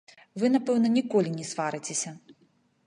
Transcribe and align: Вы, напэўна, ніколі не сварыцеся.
Вы, 0.43 0.49
напэўна, 0.55 0.87
ніколі 0.97 1.35
не 1.37 1.45
сварыцеся. 1.51 2.17